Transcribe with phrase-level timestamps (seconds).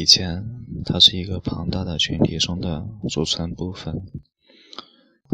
[0.00, 4.06] 以前，它是一个庞大的群体中的组成部分，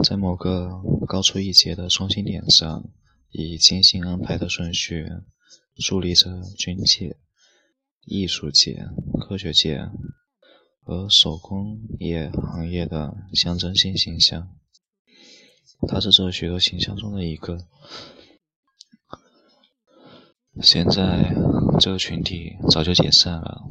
[0.02, 2.90] 在某个高出一截的中心点上，
[3.30, 5.08] 以精心安排的顺序，
[5.78, 7.16] 伫立着军界、
[8.06, 8.88] 艺术界、
[9.20, 9.88] 科学界
[10.82, 14.48] 和手工业行业的象征性形象。
[15.86, 17.68] 它是这许多形象中的一个。
[20.60, 21.36] 现在，
[21.78, 23.62] 这个群体早就解散了。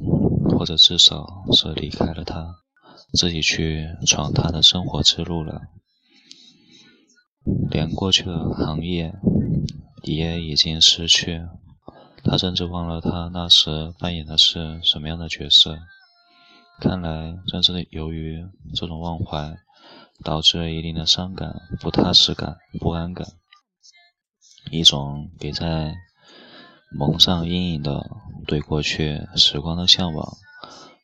[0.49, 2.55] 或者至少是离开了他，
[3.13, 5.61] 自己去闯他的生活之路了。
[7.69, 9.13] 连过去的行业
[10.03, 11.41] 也已经失去，
[12.23, 15.77] 他甚至忘了他那时扮演的是什么样的角色。
[16.79, 19.57] 看来，正是由于这种忘怀，
[20.23, 23.27] 导致了一定的伤感、不踏实感、不安感，
[24.71, 25.93] 一种给在
[26.97, 28.09] 蒙上阴影的
[28.47, 30.37] 对过去时光的向往。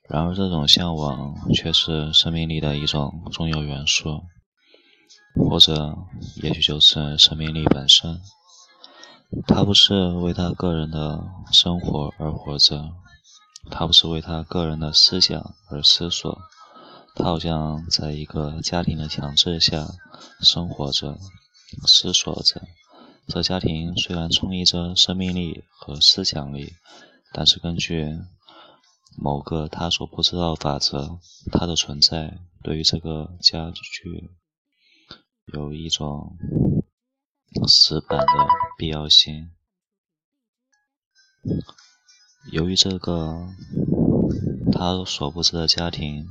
[0.07, 4.23] 然而，这种向往却是生命力的一种重要元素，
[5.35, 5.97] 或者
[6.43, 8.19] 也许就是生命力本身。
[9.47, 12.89] 他不是为他个人的生活而活着，
[13.69, 16.37] 他不是为他个人的思想而思索，
[17.15, 19.87] 他好像在一个家庭的强制下
[20.41, 21.17] 生活着、
[21.85, 22.61] 思索着。
[23.31, 26.73] 这家庭虽然充溢着生命力和思想力，
[27.33, 28.19] 但是根据。
[29.17, 31.19] 某个他所不知道法则，
[31.51, 34.31] 他的存在对于这个家具
[35.53, 36.37] 有一种
[37.67, 38.25] 死板的
[38.77, 39.51] 必要性。
[42.53, 43.49] 由于这个
[44.71, 46.25] 他所不知的家庭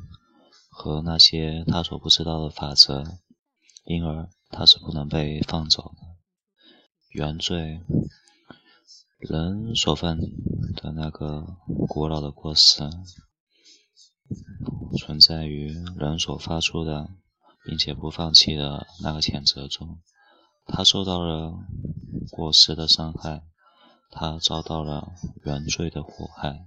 [0.71, 3.05] 和那些他所不知道的法则，
[3.84, 5.93] 因而他是不能被放走。
[7.10, 7.81] 原罪。
[9.19, 12.88] 人所犯的那个古老的过失，
[14.97, 17.10] 存在于人所发出的，
[17.66, 20.00] 并且不放弃的那个谴责中。
[20.65, 21.53] 他受到了
[22.31, 23.42] 过失的伤害，
[24.10, 25.12] 他遭到了
[25.44, 26.65] 原罪的祸害。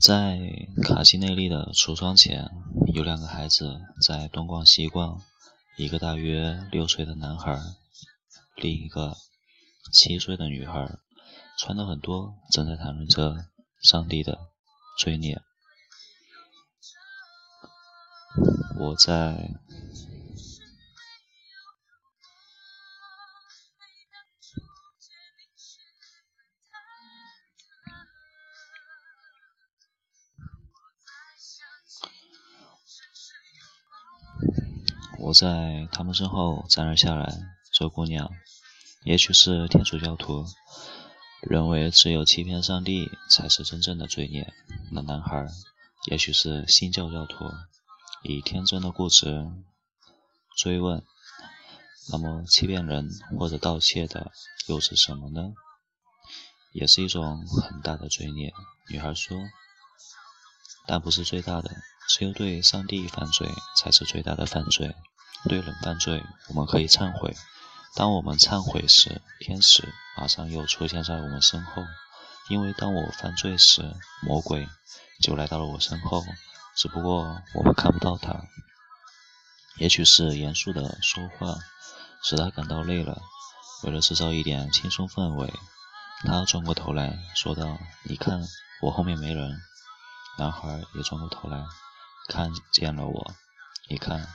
[0.00, 0.40] 在
[0.82, 2.50] 卡西内利的橱窗前，
[2.94, 5.20] 有两个孩子在东逛西逛，
[5.76, 7.58] 一个大约六岁的男孩。
[8.56, 9.16] 另一个
[9.92, 10.98] 七岁的女孩，
[11.58, 13.46] 穿的很多，正在谈论着
[13.82, 14.38] 上帝的
[14.98, 15.40] 罪孽。
[18.78, 19.54] 我在
[35.22, 37.32] 我在他们身后站了下来。
[37.72, 38.28] 这姑娘，
[39.04, 40.44] 也许是天主教徒，
[41.48, 44.52] 认为只有欺骗上帝才是真正的罪孽。
[44.90, 45.46] 那男孩，
[46.10, 47.44] 也许是新教教徒，
[48.24, 49.48] 以天真的固执
[50.56, 51.04] 追问：
[52.10, 53.08] 那么欺骗人
[53.38, 54.32] 或者盗窃的
[54.66, 55.54] 又是什么呢？
[56.72, 58.52] 也是一种很大的罪孽。
[58.90, 59.38] 女孩说：
[60.88, 61.70] 但不是最大的，
[62.12, 64.94] 只有对上帝犯罪才是最大的犯罪。
[65.48, 67.34] 对人犯罪，我们可以忏悔。
[67.96, 71.82] 当我们忏悔时，天使马上又出现在我们身后，
[72.50, 74.68] 因为当我犯罪时，魔鬼
[75.22, 76.22] 就来到了我身后，
[76.76, 78.44] 只不过我们看不到他。
[79.78, 81.56] 也许是严肃的说话
[82.22, 83.22] 使他感到累了，
[83.84, 85.50] 为了制造一点轻松氛围，
[86.24, 88.42] 他转过头来说道：“你看，
[88.82, 89.58] 我后面没人。”
[90.38, 91.62] 男孩也转过头来，
[92.28, 93.34] 看见了我，
[93.88, 94.28] 你看。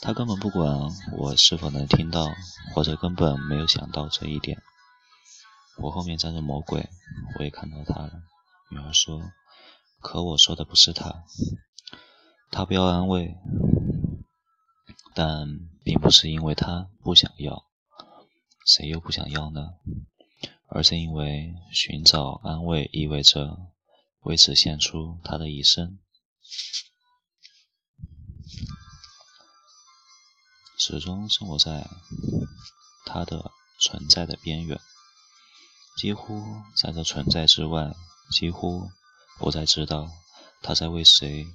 [0.00, 2.28] 他根本不管我是否能听到，
[2.72, 4.62] 或者根本没有想到这一点。
[5.76, 6.88] 我后面站着魔鬼，
[7.36, 8.12] 我也看到他了。
[8.70, 9.32] 女儿说
[10.00, 11.24] ：“可我说的不是他，
[12.52, 13.34] 他不要安慰，
[15.16, 15.48] 但
[15.82, 17.64] 并不是因为他不想要，
[18.64, 19.70] 谁又不想要呢？
[20.68, 23.58] 而是因为寻找安慰意味着
[24.20, 25.98] 为此献出他的一生。”
[30.78, 31.90] 始终生活在
[33.04, 34.80] 他的存在的边缘，
[35.96, 37.94] 几乎在这存在之外，
[38.30, 38.88] 几乎
[39.38, 40.08] 不再知道
[40.62, 41.48] 他在为谁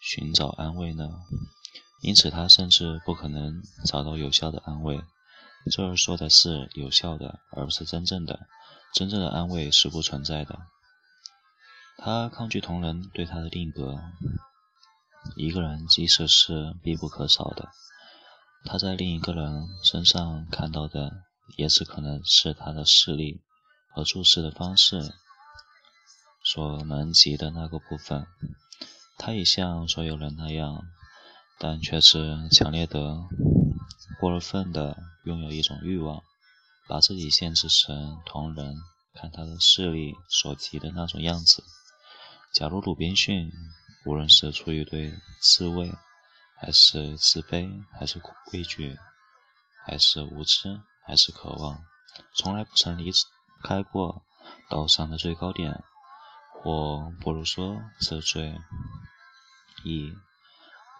[0.00, 1.10] 寻找安慰呢？
[2.00, 5.02] 因此，他甚至不可能找到有效的安慰。
[5.70, 8.46] 这儿说的是有效的，而不是真正的。
[8.94, 10.58] 真正的安慰是不存在的。
[11.98, 14.00] 他抗拒同人对他的定格。
[15.36, 17.70] 一个人即使是必不可少的。
[18.64, 21.22] 他在另一个人身上看到的，
[21.56, 23.40] 也只可能是他的视力
[23.94, 25.12] 和注视的方式。
[26.44, 28.26] 所能及的那个部分。
[29.16, 30.82] 他也像所有人那样，
[31.60, 33.16] 但却是强烈的、
[34.18, 36.24] 过了分的拥有一种欲望，
[36.88, 38.74] 把自己限制成同人
[39.14, 41.62] 看他的视力所及的那种样子。
[42.52, 43.52] 假如鲁滨逊，
[44.04, 45.92] 无论是出于对刺猬，
[46.62, 48.22] 还是自卑，还是
[48.52, 48.96] 畏惧，
[49.84, 51.82] 还是无知，还是渴望，
[52.36, 53.10] 从来不曾离
[53.64, 54.22] 开过
[54.70, 55.82] 岛上的最高点，
[56.62, 58.56] 或不如说是最。
[59.84, 60.14] 一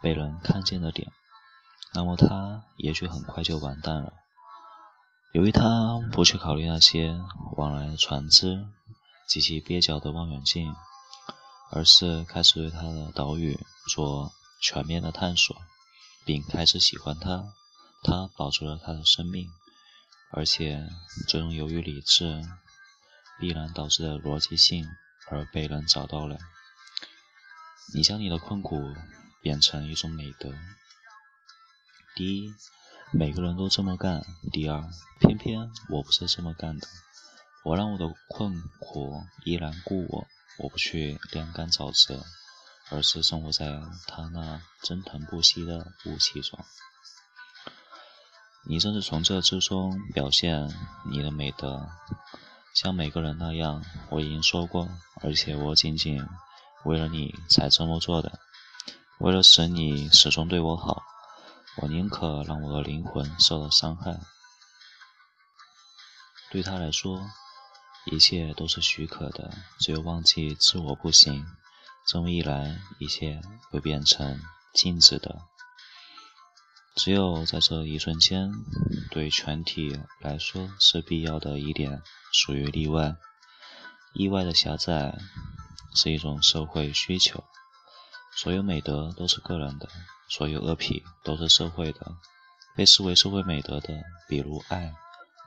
[0.03, 1.13] 被人看见的点，
[1.95, 4.13] 那么他也许很快就完蛋了。
[5.33, 7.17] 由于他不去考虑那些
[7.57, 8.67] 往来船只
[9.29, 10.75] 及其蹩脚的望远镜，
[11.71, 13.57] 而是开始对他的岛屿
[13.89, 14.33] 做
[14.63, 15.57] 全面的探索，
[16.25, 17.53] 并开始喜欢他。
[18.05, 19.49] 他保住了他的生命，
[20.31, 20.89] 而且
[21.29, 22.43] 这种由于理智
[23.39, 24.89] 必然导致的逻辑性
[25.29, 26.39] 而被人找到了。
[27.95, 28.95] 你将你的困苦
[29.41, 30.55] 变成一种美德。
[32.15, 32.55] 第一，
[33.13, 34.23] 每个人都这么干；
[34.53, 34.89] 第二，
[35.21, 36.87] 偏偏我不是这么干的。
[37.65, 40.27] 我让我的困苦依然故我，
[40.59, 42.25] 我不去晾干沼泽，
[42.93, 46.65] 而是生活在他那蒸腾不息的雾气中。
[48.65, 50.73] 你正是从这之中表现
[51.11, 51.89] 你的美德，
[52.75, 53.85] 像每个人那样。
[54.11, 54.89] 我已经说过，
[55.23, 56.25] 而且我仅仅。
[56.85, 58.41] 为了你才这么做的，
[59.21, 61.05] 为了使你始终对我好，
[61.77, 64.19] 我宁可让我的灵魂受到伤害。
[66.51, 67.31] 对他来说，
[68.07, 71.47] 一切都是许可的，只有忘记自我不行。
[72.07, 73.41] 这么一来，一切
[73.71, 74.41] 会变成
[74.75, 75.43] 静止的。
[76.97, 78.53] 只有在这一瞬间，
[79.11, 82.03] 对全体来说是必要的一点
[82.33, 83.17] 属于例外，
[84.15, 85.19] 意外的狭窄。
[85.95, 87.45] 是一种社会需求。
[88.35, 89.91] 所有美德都是个人的，
[90.27, 92.17] 所有恶癖都是社会的。
[92.75, 94.95] 被视为社会美德的，比如爱、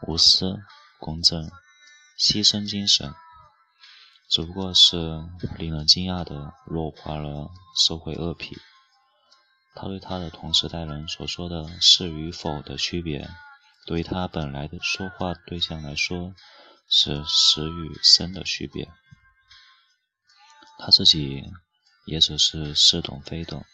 [0.05, 0.59] 无私、
[0.99, 1.49] 公正、
[2.19, 3.11] 牺牲精神，
[4.29, 4.97] 只不过是
[5.57, 7.49] 令人惊讶的弱化了
[7.85, 8.57] 社会恶癖。
[9.75, 13.29] 他对他的同时代人所说的是与否的区别，
[13.85, 16.33] 对于他本来的说话对象来说，
[16.89, 18.89] 是实与生的区别。
[20.79, 21.43] 他自己
[22.05, 23.65] 也只是似懂非懂。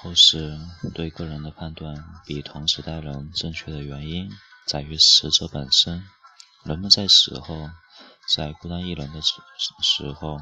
[0.00, 0.58] 后世
[0.94, 4.30] 对个人的判断比同时代人正确的原因，
[4.66, 6.04] 在于死者本身。
[6.64, 7.70] 人们在死后，
[8.28, 9.34] 在孤单一人的时
[9.82, 10.40] 时候，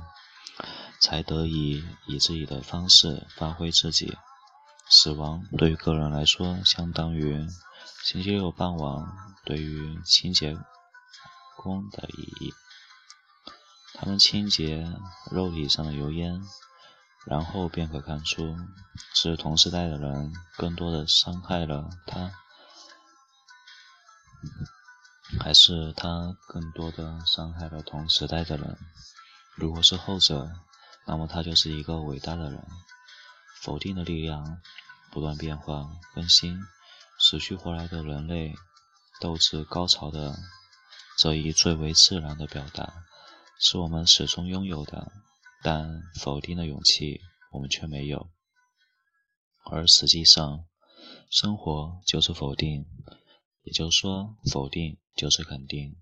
[1.01, 4.17] 才得以以自己的方式发挥自己。
[4.89, 7.49] 死亡对于个人来说，相当于
[8.05, 9.07] 星期六傍晚
[9.45, 10.59] 对于清洁
[11.57, 12.53] 工的意义。
[13.95, 14.93] 他们清洁
[15.31, 16.43] 肉体上的油烟，
[17.25, 18.57] 然后便可看出
[19.15, 22.33] 是同时代的人更多的伤害了他，
[25.43, 28.79] 还是他更多的伤害了同时代的人。
[29.57, 30.53] 如果是后者，
[31.05, 32.65] 那么他就是一个伟大的人。
[33.61, 34.61] 否定的力量
[35.11, 36.61] 不断变化更新，
[37.19, 38.55] 死去活来的人类
[39.21, 40.39] 斗志高潮的
[41.19, 43.05] 这一最为自然的表达。
[43.59, 45.11] 是我们始终拥有的，
[45.61, 48.31] 但否定的勇气我们却没有。
[49.65, 50.65] 而实际上，
[51.31, 52.87] 生活就是否定，
[53.63, 55.97] 也就是说，否定就是肯定。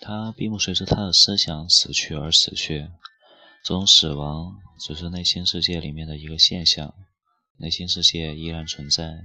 [0.00, 2.90] 他并不随着他的思想死去而死去。
[3.64, 6.92] 这种死亡只是内心世界里面的一个现象，
[7.58, 9.24] 内心世界依然存在，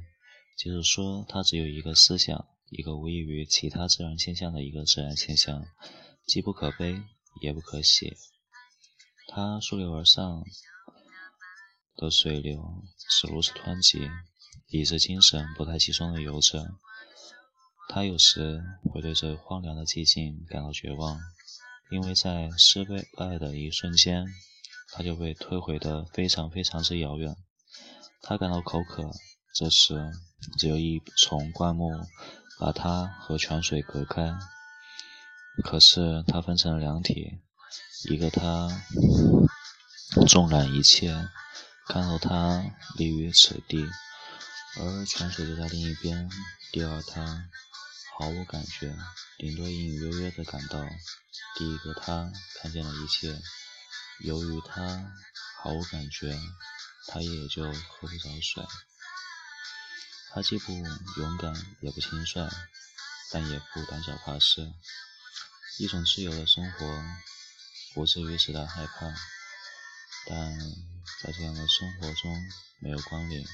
[0.60, 5.66] 就是说，他只有一个思想，一个无异于其他自然现象的一个自然现象，
[6.28, 7.02] 既不可悲
[7.42, 8.18] 也不可喜。
[9.28, 10.44] 它溯流而上
[11.96, 14.10] 的水流是如此湍急，
[14.68, 16.66] 以致精神不太集中的游着。
[17.90, 21.20] 它有时会对这荒凉的寂静感到绝望。
[21.90, 22.84] 因为在失
[23.16, 24.26] 败的一瞬间，
[24.92, 27.34] 他就被推回的非常非常之遥远。
[28.22, 29.10] 他感到口渴，
[29.56, 30.12] 这时
[30.60, 31.90] 只有一丛灌木
[32.60, 34.38] 把他和泉水隔开。
[35.64, 37.40] 可是他分成了两体，
[38.10, 38.70] 一个他
[40.28, 41.30] 纵览一切，
[41.88, 42.64] 看到他
[42.98, 43.86] 立于此地，
[44.80, 46.30] 而泉水就在另一边。
[46.72, 47.50] 第二他。
[48.20, 48.98] 毫无感觉，
[49.38, 50.84] 顶多隐隐约约地感到，
[51.56, 53.40] 第一个他看见了一切。
[54.22, 55.14] 由于他
[55.62, 56.36] 毫无感觉，
[57.06, 58.66] 他也就喝不着水。
[60.32, 62.50] 他既不勇敢，也不轻率，
[63.32, 64.74] 但也不胆小怕事。
[65.80, 67.04] 一种自由的生活，
[67.94, 69.14] 不至于使他害怕，
[70.26, 70.60] 但
[71.22, 72.36] 在这样的生活中
[72.80, 73.46] 没有关联。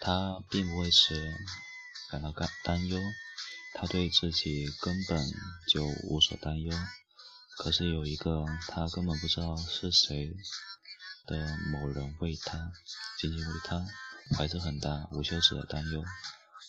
[0.00, 1.34] 他并不为此
[2.10, 2.98] 感到担担忧，
[3.74, 5.30] 他对自己根本
[5.68, 6.74] 就无所担忧。
[7.58, 10.32] 可是有一个他根本不知道是谁
[11.26, 12.72] 的某人为他，
[13.18, 13.86] 仅仅为他，
[14.34, 16.02] 怀着很大无休止的担忧。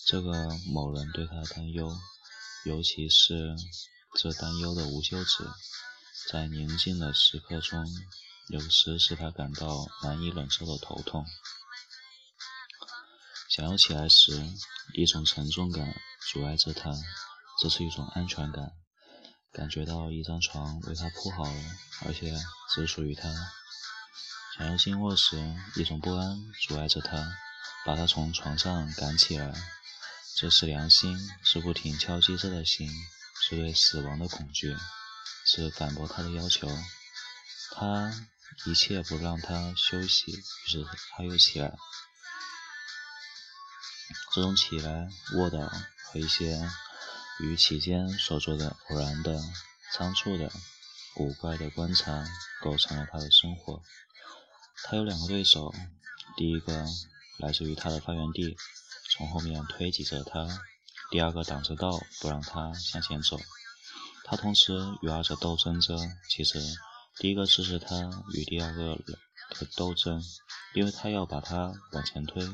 [0.04, 1.90] 这个某人对他的担忧，
[2.66, 3.56] 尤其是
[4.16, 5.48] 这担忧的无休止，
[6.30, 7.86] 在宁静的时刻中，
[8.50, 11.26] 有时使他感到难以忍受的头痛。
[13.50, 14.50] 想要起来时，
[14.94, 15.96] 一种沉重感
[16.32, 16.92] 阻碍着他，
[17.62, 18.72] 这是一种安全感，
[19.54, 21.62] 感觉到一张床为他铺好了，
[22.06, 22.34] 而且
[22.74, 23.34] 只属于他。
[24.58, 27.38] 想要进卧时，一种不安阻碍着他，
[27.86, 29.54] 把他从床上赶起来。
[30.36, 32.90] 这是良心，是不停敲击着的心，
[33.42, 34.76] 是对死亡的恐惧，
[35.46, 36.68] 是反驳他的要求。
[37.74, 38.12] 他
[38.66, 41.78] 一切不让他休息，于是他又起来。
[44.34, 45.60] 这种起来、卧倒
[46.06, 46.70] 和一些
[47.40, 49.42] 与其间所做的偶然的、
[49.94, 50.52] 仓促的、
[51.14, 52.26] 古怪的观察，
[52.62, 53.84] 构成了他的生活。
[54.84, 55.74] 他有两个对手，
[56.36, 56.86] 第一个
[57.38, 58.58] 来自于他的发源地，
[59.22, 60.48] 从后面推挤着他；
[61.12, 63.40] 第二个挡着道，不让他向前走。
[64.26, 64.74] 他同时
[65.04, 65.96] 与二者斗争着。
[66.28, 66.60] 其实，
[67.20, 70.24] 第一个支持他与第二个的斗争，
[70.74, 72.50] 因为他要把他往前推。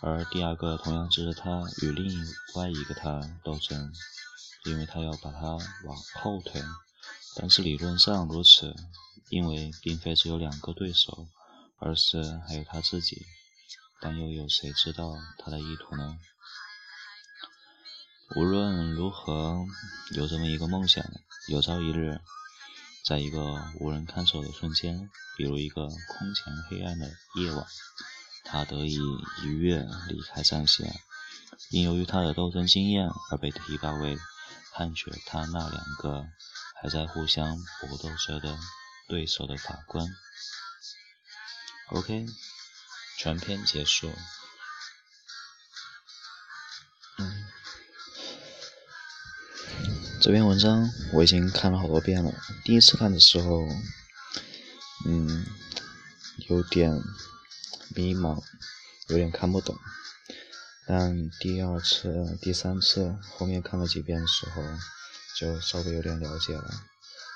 [0.00, 3.92] 而第二个同样支持他与另外一个他斗争，
[4.66, 6.62] 因为他要把他往后推。
[7.34, 8.76] 但是理论上如此，
[9.28, 11.26] 因为并非只有两个对手，
[11.80, 13.26] 而是还有他自己。
[14.04, 16.18] 但又有谁知道他的意图呢？
[18.36, 19.64] 无论如何，
[20.14, 21.02] 有这么一个梦想：
[21.48, 22.20] 有朝一日，
[23.02, 27.66] 在一个无人看守的瞬间，比如一个空前黑暗的夜晚。
[28.44, 28.98] 他得以
[29.42, 31.00] 一跃离开战线，
[31.70, 34.18] 因由于他的斗争经验而被提拔为
[34.74, 36.26] 判决他那两个
[36.82, 38.58] 还在互相搏斗着的
[39.08, 40.06] 对手的法官。
[41.88, 42.26] OK，
[43.18, 44.12] 全篇结束。
[47.18, 47.46] 嗯，
[50.20, 52.32] 这篇文章我已经看了好多遍了。
[52.64, 53.66] 第一次看的时候，
[55.06, 55.46] 嗯，
[56.48, 57.02] 有点。
[57.96, 58.42] 迷茫，
[59.06, 59.78] 有点看不懂，
[60.84, 64.62] 但第二次、第三次后面看了几遍的时候，
[65.38, 66.82] 就稍微有点了解了。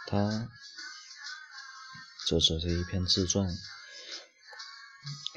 [0.08, 0.49] 他
[2.26, 3.56] 这只是一篇自传，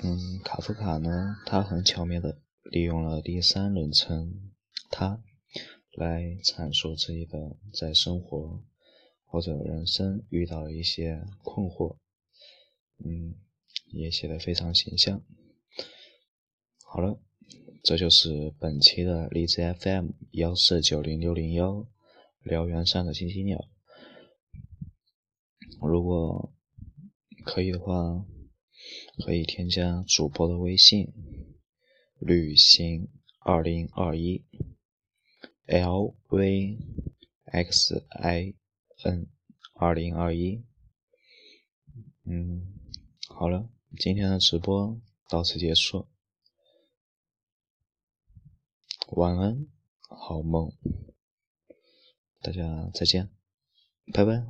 [0.04, 4.52] 嗯，卡夫卡呢，他很巧妙的利用了第三人称
[4.90, 5.22] 他
[5.94, 8.64] 来阐述这一个在生活
[9.26, 11.98] 或者人生遇到的一些困惑，
[13.04, 13.36] 嗯。
[13.94, 15.22] 也写的非常形象。
[16.86, 17.20] 好了，
[17.84, 21.86] 这就是本期的荔枝 FM 幺四九零六零幺
[22.42, 23.68] 辽源上的星星鸟。
[25.82, 26.54] 如果
[27.44, 28.26] 可以的话，
[29.18, 31.14] 可以添加主播的微信：
[32.20, 34.46] 旅行二零二一
[35.66, 36.78] L V
[37.46, 38.56] X I
[39.04, 39.28] N
[39.74, 40.64] 二零二一。
[42.24, 42.74] 嗯，
[43.28, 43.70] 好了。
[44.00, 46.08] 今天的直播到此结束，
[49.10, 49.68] 晚安，
[50.08, 50.72] 好梦，
[52.42, 53.30] 大家再见，
[54.14, 54.46] 拜拜。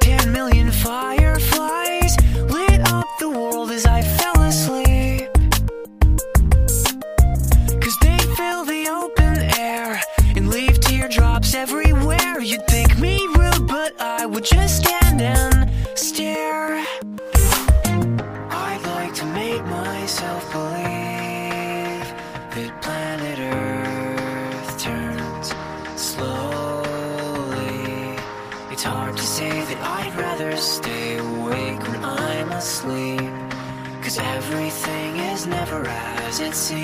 [0.00, 1.17] 10 million fireflies
[34.50, 36.78] everything is never as it seems.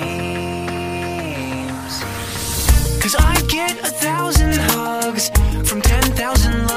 [3.01, 5.29] Cause I get a thousand hugs
[5.67, 6.74] from ten thousand love.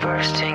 [0.00, 0.47] bursting.